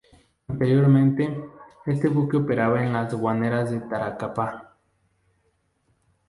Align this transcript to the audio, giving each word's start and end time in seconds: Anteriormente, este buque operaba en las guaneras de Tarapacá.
Anteriormente, 0.47 1.27
este 1.85 2.07
buque 2.09 2.35
operaba 2.37 2.83
en 2.83 2.91
las 2.91 3.13
guaneras 3.13 3.69
de 3.69 3.81
Tarapacá. 3.81 4.73